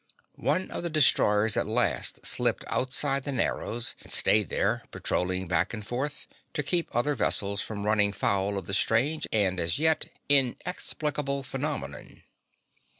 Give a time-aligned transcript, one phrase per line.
[0.41, 5.75] One of the destroyers at last slipped outside the Narrows and stayed there, patrolling back
[5.75, 10.05] and forth to keep other vessels from running foul of the strange and as yet
[10.27, 12.23] inexplicable phenomenon.